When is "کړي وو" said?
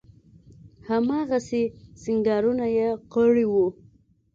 3.13-3.67